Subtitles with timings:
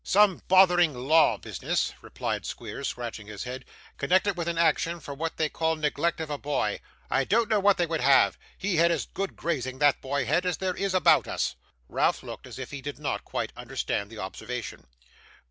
[0.03, 3.65] 'Some bothering law business,' replied Squeers, scratching his head,
[3.99, 6.79] 'connected with an action, for what they call neglect of a boy.
[7.11, 8.35] I don't know what they would have.
[8.57, 11.53] He had as good grazing, that boy had, as there is about us.'
[11.87, 14.87] Ralph looked as if he did not quite understand the observation.